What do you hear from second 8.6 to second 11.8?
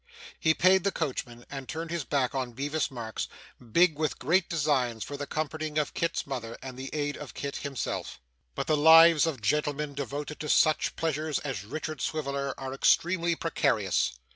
the lives of gentlemen devoted to such pleasures as